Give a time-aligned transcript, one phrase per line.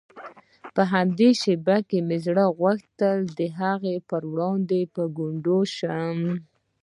[0.75, 6.17] په همدې شېبه کې مې زړه غوښتل د هغه په وړاندې په ګونډو شم.